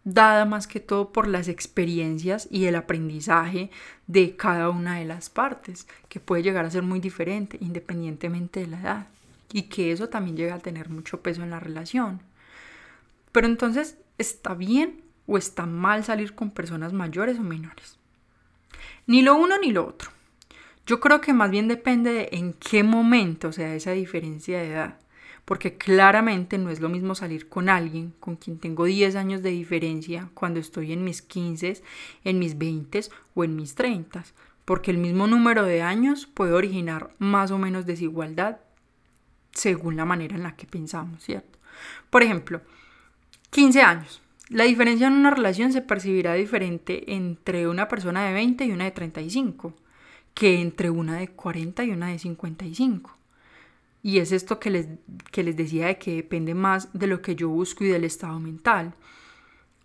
dada 0.03 0.45
más 0.45 0.67
que 0.67 0.79
todo 0.79 1.11
por 1.11 1.27
las 1.27 1.47
experiencias 1.47 2.47
y 2.49 2.65
el 2.65 2.75
aprendizaje 2.75 3.69
de 4.07 4.35
cada 4.35 4.69
una 4.69 4.97
de 4.97 5.05
las 5.05 5.29
partes, 5.29 5.87
que 6.09 6.19
puede 6.19 6.43
llegar 6.43 6.65
a 6.65 6.71
ser 6.71 6.83
muy 6.83 6.99
diferente 6.99 7.57
independientemente 7.61 8.61
de 8.61 8.67
la 8.67 8.79
edad. 8.79 9.07
Y 9.53 9.63
que 9.63 9.91
eso 9.91 10.09
también 10.09 10.37
llega 10.37 10.55
a 10.55 10.59
tener 10.59 10.89
mucho 10.89 11.21
peso 11.21 11.43
en 11.43 11.49
la 11.49 11.59
relación. 11.59 12.21
Pero 13.31 13.47
entonces, 13.47 13.97
¿está 14.21 14.53
bien 14.53 15.01
o 15.27 15.37
está 15.37 15.65
mal 15.65 16.03
salir 16.03 16.33
con 16.33 16.51
personas 16.51 16.93
mayores 16.93 17.37
o 17.37 17.43
menores? 17.43 17.97
Ni 19.07 19.21
lo 19.21 19.35
uno 19.35 19.57
ni 19.59 19.71
lo 19.71 19.85
otro. 19.85 20.11
Yo 20.85 20.99
creo 20.99 21.21
que 21.21 21.33
más 21.33 21.51
bien 21.51 21.67
depende 21.67 22.11
de 22.13 22.29
en 22.31 22.53
qué 22.53 22.83
momento 22.83 23.51
se 23.51 23.63
da 23.63 23.75
esa 23.75 23.91
diferencia 23.91 24.59
de 24.59 24.71
edad. 24.71 24.99
Porque 25.45 25.77
claramente 25.77 26.57
no 26.57 26.69
es 26.69 26.79
lo 26.79 26.87
mismo 26.87 27.15
salir 27.15 27.49
con 27.49 27.67
alguien 27.67 28.13
con 28.19 28.35
quien 28.35 28.59
tengo 28.59 28.85
10 28.85 29.15
años 29.15 29.41
de 29.41 29.49
diferencia 29.49 30.29
cuando 30.33 30.59
estoy 30.59 30.93
en 30.93 31.03
mis 31.03 31.21
15, 31.21 31.81
en 32.23 32.39
mis 32.39 32.57
20 32.57 33.01
o 33.33 33.43
en 33.43 33.55
mis 33.55 33.75
30. 33.75 34.23
Porque 34.65 34.91
el 34.91 34.97
mismo 34.97 35.27
número 35.27 35.63
de 35.63 35.81
años 35.81 36.27
puede 36.27 36.53
originar 36.53 37.09
más 37.17 37.51
o 37.51 37.57
menos 37.57 37.85
desigualdad 37.85 38.59
según 39.51 39.97
la 39.97 40.05
manera 40.05 40.35
en 40.35 40.43
la 40.43 40.55
que 40.55 40.67
pensamos, 40.67 41.23
¿cierto? 41.23 41.59
Por 42.09 42.23
ejemplo, 42.23 42.61
15 43.51 43.81
años. 43.81 44.21
La 44.47 44.63
diferencia 44.63 45.07
en 45.07 45.13
una 45.13 45.29
relación 45.29 45.73
se 45.73 45.81
percibirá 45.81 46.33
diferente 46.35 47.13
entre 47.13 47.67
una 47.67 47.89
persona 47.89 48.25
de 48.25 48.33
20 48.33 48.63
y 48.63 48.71
una 48.71 48.85
de 48.85 48.91
35 48.91 49.73
que 50.33 50.61
entre 50.61 50.89
una 50.89 51.17
de 51.17 51.27
40 51.27 51.83
y 51.83 51.91
una 51.91 52.07
de 52.07 52.19
55. 52.19 53.17
Y 54.03 54.19
es 54.19 54.31
esto 54.31 54.57
que 54.57 54.69
les, 54.69 54.87
que 55.31 55.43
les 55.43 55.57
decía 55.57 55.87
de 55.87 55.97
que 55.97 56.15
depende 56.15 56.55
más 56.55 56.93
de 56.93 57.07
lo 57.07 57.21
que 57.21 57.35
yo 57.35 57.49
busco 57.49 57.83
y 57.83 57.89
del 57.89 58.05
estado 58.05 58.39
mental. 58.39 58.93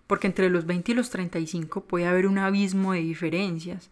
Porque 0.07 0.29
entre 0.29 0.49
los 0.49 0.65
20 0.65 0.93
y 0.93 0.95
los 0.95 1.11
35 1.11 1.87
puede 1.87 2.07
haber 2.07 2.29
un 2.29 2.39
abismo 2.39 2.93
de 2.93 3.01
diferencias. 3.01 3.91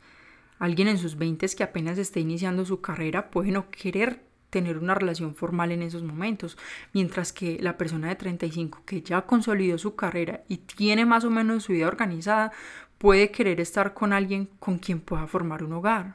Alguien 0.61 0.87
en 0.87 0.99
sus 0.99 1.17
20 1.17 1.49
que 1.49 1.65
apenas 1.65 1.99
está 1.99 2.21
iniciando 2.21 2.65
su 2.65 2.81
carrera 2.81 3.29
puede 3.29 3.51
no 3.51 3.69
querer 3.71 4.23
tener 4.55 4.79
una 4.79 4.95
relación 4.95 5.35
formal 5.35 5.73
en 5.73 5.83
esos 5.83 6.05
momentos, 6.05 6.57
mientras 6.93 7.33
que 7.33 7.59
la 7.61 7.77
persona 7.77 8.07
de 8.07 8.15
35 8.15 8.83
que 8.87 9.03
ya 9.03 9.23
consolidó 9.23 9.79
su 9.79 9.97
carrera 9.97 10.45
y 10.49 10.59
tiene 10.59 11.05
más 11.05 11.25
o 11.25 11.31
menos 11.31 11.65
su 11.65 11.73
vida 11.73 11.89
organizada, 11.89 12.53
puede 12.99 13.33
querer 13.33 13.61
estar 13.61 13.95
con 13.95 14.13
alguien 14.13 14.49
con 14.61 14.79
quien 14.79 15.01
pueda 15.01 15.27
formar 15.27 15.65
un 15.65 15.73
hogar. 15.73 16.15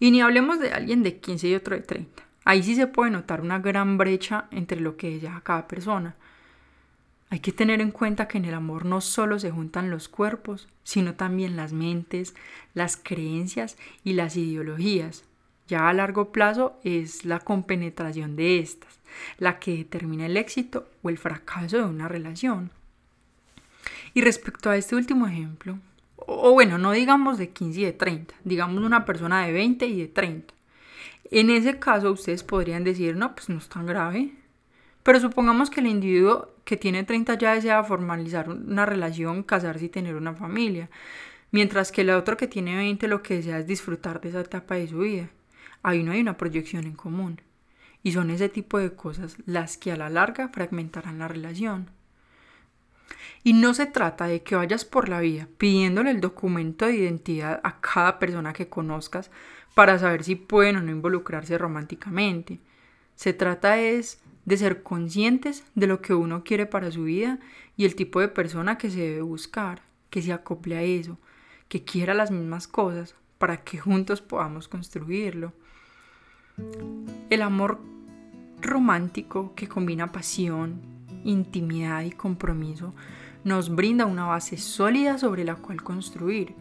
Y 0.00 0.12
ni 0.12 0.22
hablemos 0.22 0.58
de 0.58 0.72
alguien 0.72 1.02
de 1.02 1.18
15 1.18 1.48
y 1.48 1.54
otro 1.54 1.76
de 1.76 1.82
30. 1.82 2.22
Ahí 2.46 2.62
sí 2.62 2.74
se 2.74 2.86
puede 2.86 3.10
notar 3.10 3.42
una 3.42 3.58
gran 3.58 3.98
brecha 3.98 4.46
entre 4.50 4.80
lo 4.80 4.96
que 4.96 5.10
desea 5.10 5.42
cada 5.44 5.68
persona. 5.68 6.16
Hay 7.28 7.40
que 7.40 7.52
tener 7.52 7.82
en 7.82 7.90
cuenta 7.90 8.28
que 8.28 8.38
en 8.38 8.46
el 8.46 8.54
amor 8.54 8.86
no 8.86 9.02
solo 9.02 9.38
se 9.38 9.50
juntan 9.50 9.90
los 9.90 10.08
cuerpos, 10.08 10.68
sino 10.84 11.16
también 11.16 11.54
las 11.54 11.74
mentes, 11.74 12.34
las 12.72 12.96
creencias 12.96 13.76
y 14.04 14.14
las 14.14 14.38
ideologías. 14.38 15.24
Ya 15.68 15.88
a 15.88 15.92
largo 15.92 16.32
plazo 16.32 16.78
es 16.84 17.24
la 17.24 17.40
compenetración 17.40 18.36
de 18.36 18.58
estas, 18.60 19.00
la 19.38 19.58
que 19.58 19.76
determina 19.76 20.26
el 20.26 20.36
éxito 20.36 20.88
o 21.02 21.08
el 21.08 21.18
fracaso 21.18 21.78
de 21.78 21.84
una 21.84 22.08
relación. 22.08 22.70
Y 24.14 24.20
respecto 24.20 24.70
a 24.70 24.76
este 24.76 24.94
último 24.96 25.26
ejemplo, 25.26 25.78
o 26.16 26.52
bueno, 26.52 26.78
no 26.78 26.92
digamos 26.92 27.38
de 27.38 27.50
15 27.50 27.80
y 27.80 27.84
de 27.84 27.92
30, 27.92 28.34
digamos 28.44 28.82
una 28.82 29.04
persona 29.04 29.44
de 29.46 29.52
20 29.52 29.86
y 29.86 30.00
de 30.00 30.08
30. 30.08 30.54
En 31.30 31.50
ese 31.50 31.78
caso 31.78 32.12
ustedes 32.12 32.42
podrían 32.42 32.84
decir, 32.84 33.16
no, 33.16 33.34
pues 33.34 33.48
no 33.48 33.58
es 33.58 33.68
tan 33.68 33.86
grave, 33.86 34.32
Pero 35.02 35.20
supongamos 35.20 35.70
que 35.70 35.80
el 35.80 35.86
individuo 35.86 36.50
que 36.64 36.76
tiene 36.76 37.04
30 37.04 37.34
ya 37.38 37.54
desea 37.54 37.84
formalizar 37.84 38.48
una 38.48 38.86
relación, 38.86 39.44
casarse 39.44 39.84
y 39.84 39.88
tener 39.88 40.16
una 40.16 40.34
familia, 40.34 40.90
mientras 41.52 41.92
que 41.92 42.00
el 42.02 42.10
otro 42.10 42.36
que 42.36 42.48
tiene 42.48 42.76
20 42.76 43.06
lo 43.08 43.22
que 43.22 43.34
desea 43.36 43.58
es 43.60 43.66
disfrutar 43.66 44.20
de 44.20 44.30
esa 44.30 44.40
etapa 44.40 44.74
de 44.74 44.88
su 44.88 44.98
vida. 44.98 45.28
Ahí 45.86 46.02
no 46.02 46.10
hay 46.10 46.20
una 46.20 46.36
proyección 46.36 46.84
en 46.84 46.94
común. 46.96 47.40
Y 48.02 48.10
son 48.10 48.30
ese 48.30 48.48
tipo 48.48 48.80
de 48.80 48.94
cosas 48.94 49.36
las 49.46 49.76
que 49.76 49.92
a 49.92 49.96
la 49.96 50.10
larga 50.10 50.48
fragmentarán 50.48 51.20
la 51.20 51.28
relación. 51.28 51.90
Y 53.44 53.52
no 53.52 53.72
se 53.72 53.86
trata 53.86 54.26
de 54.26 54.42
que 54.42 54.56
vayas 54.56 54.84
por 54.84 55.08
la 55.08 55.20
vida 55.20 55.46
pidiéndole 55.58 56.10
el 56.10 56.20
documento 56.20 56.86
de 56.86 56.96
identidad 56.96 57.60
a 57.62 57.80
cada 57.80 58.18
persona 58.18 58.52
que 58.52 58.68
conozcas 58.68 59.30
para 59.76 59.96
saber 60.00 60.24
si 60.24 60.34
pueden 60.34 60.74
o 60.74 60.82
no 60.82 60.90
involucrarse 60.90 61.56
románticamente. 61.56 62.58
Se 63.14 63.32
trata 63.32 63.78
es 63.78 64.18
de 64.44 64.56
ser 64.56 64.82
conscientes 64.82 65.62
de 65.76 65.86
lo 65.86 66.02
que 66.02 66.14
uno 66.14 66.42
quiere 66.42 66.66
para 66.66 66.90
su 66.90 67.04
vida 67.04 67.38
y 67.76 67.84
el 67.84 67.94
tipo 67.94 68.18
de 68.18 68.26
persona 68.26 68.76
que 68.76 68.90
se 68.90 69.02
debe 69.02 69.22
buscar, 69.22 69.82
que 70.10 70.20
se 70.20 70.32
acople 70.32 70.76
a 70.76 70.82
eso, 70.82 71.16
que 71.68 71.84
quiera 71.84 72.12
las 72.12 72.32
mismas 72.32 72.66
cosas 72.66 73.14
para 73.38 73.62
que 73.62 73.78
juntos 73.78 74.20
podamos 74.20 74.66
construirlo. 74.66 75.52
El 77.30 77.42
amor 77.42 77.80
romántico 78.60 79.52
que 79.54 79.68
combina 79.68 80.12
pasión, 80.12 80.80
intimidad 81.24 82.02
y 82.02 82.10
compromiso 82.10 82.94
nos 83.44 83.74
brinda 83.74 84.06
una 84.06 84.24
base 84.24 84.56
sólida 84.56 85.18
sobre 85.18 85.44
la 85.44 85.56
cual 85.56 85.82
construir. 85.82 86.54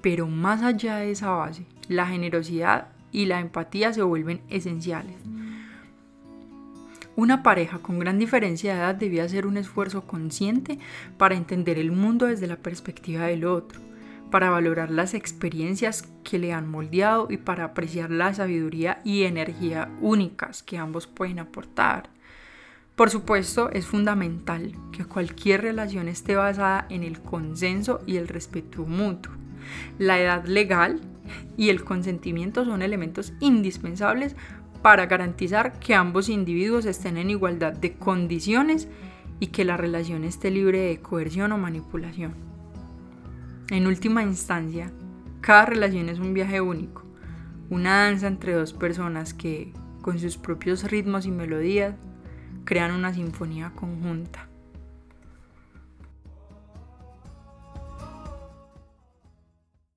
Pero 0.00 0.26
más 0.26 0.62
allá 0.62 0.96
de 0.96 1.10
esa 1.10 1.30
base, 1.30 1.66
la 1.88 2.06
generosidad 2.06 2.88
y 3.12 3.26
la 3.26 3.40
empatía 3.40 3.92
se 3.92 4.02
vuelven 4.02 4.42
esenciales. 4.48 5.16
Una 7.16 7.44
pareja 7.44 7.78
con 7.78 8.00
gran 8.00 8.18
diferencia 8.18 8.74
de 8.74 8.80
edad 8.80 8.94
debía 8.96 9.24
hacer 9.24 9.46
un 9.46 9.56
esfuerzo 9.56 10.02
consciente 10.02 10.78
para 11.16 11.36
entender 11.36 11.78
el 11.78 11.92
mundo 11.92 12.26
desde 12.26 12.48
la 12.48 12.56
perspectiva 12.56 13.26
del 13.26 13.44
otro, 13.44 13.80
para 14.34 14.50
valorar 14.50 14.90
las 14.90 15.14
experiencias 15.14 16.08
que 16.24 16.40
le 16.40 16.52
han 16.52 16.68
moldeado 16.68 17.28
y 17.30 17.36
para 17.36 17.62
apreciar 17.62 18.10
la 18.10 18.34
sabiduría 18.34 19.00
y 19.04 19.22
energía 19.22 19.92
únicas 20.00 20.64
que 20.64 20.76
ambos 20.76 21.06
pueden 21.06 21.38
aportar. 21.38 22.10
Por 22.96 23.10
supuesto, 23.10 23.70
es 23.70 23.86
fundamental 23.86 24.74
que 24.90 25.04
cualquier 25.04 25.62
relación 25.62 26.08
esté 26.08 26.34
basada 26.34 26.84
en 26.90 27.04
el 27.04 27.20
consenso 27.20 28.00
y 28.08 28.16
el 28.16 28.26
respeto 28.26 28.84
mutuo. 28.84 29.32
La 30.00 30.18
edad 30.18 30.44
legal 30.46 31.00
y 31.56 31.68
el 31.68 31.84
consentimiento 31.84 32.64
son 32.64 32.82
elementos 32.82 33.34
indispensables 33.38 34.34
para 34.82 35.06
garantizar 35.06 35.78
que 35.78 35.94
ambos 35.94 36.28
individuos 36.28 36.86
estén 36.86 37.18
en 37.18 37.30
igualdad 37.30 37.72
de 37.74 37.92
condiciones 37.92 38.88
y 39.38 39.46
que 39.46 39.64
la 39.64 39.76
relación 39.76 40.24
esté 40.24 40.50
libre 40.50 40.80
de 40.80 41.00
coerción 41.00 41.52
o 41.52 41.58
manipulación. 41.58 42.53
En 43.70 43.86
última 43.86 44.22
instancia, 44.22 44.92
cada 45.40 45.64
relación 45.64 46.10
es 46.10 46.18
un 46.18 46.34
viaje 46.34 46.60
único, 46.60 47.02
una 47.70 48.04
danza 48.04 48.26
entre 48.26 48.52
dos 48.52 48.74
personas 48.74 49.32
que, 49.32 49.72
con 50.02 50.18
sus 50.18 50.36
propios 50.36 50.84
ritmos 50.84 51.24
y 51.24 51.30
melodías, 51.30 51.94
crean 52.64 52.92
una 52.92 53.14
sinfonía 53.14 53.72
conjunta. 53.74 54.48